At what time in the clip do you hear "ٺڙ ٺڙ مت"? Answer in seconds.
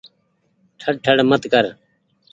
0.79-1.43